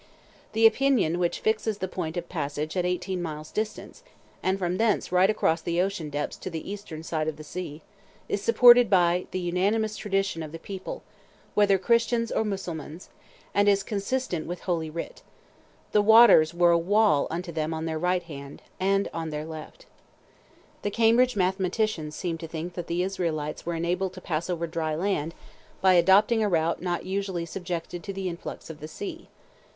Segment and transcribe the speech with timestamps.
[0.53, 4.01] The opinion which fixes the point of passage at eighteen miles' distance,
[4.41, 7.83] and from thence right across the ocean depths to the eastern side of the sea,
[8.27, 11.03] is supported by the unanimous tradition of the people,
[11.53, 13.09] whether Christians or Mussulmans,
[13.53, 15.21] and is consistent with Holy Writ:
[15.91, 19.85] "the waters were a wall unto them on their right hand, and on their left."
[20.81, 24.95] The Cambridge mathematicians seem to think that the Israelites were enabled to pass over dry
[24.95, 25.35] land
[25.79, 29.27] by adopting a route not usually subjected to the influx of the sea.